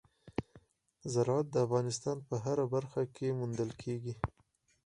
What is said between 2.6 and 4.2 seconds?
برخه کې موندل کېږي.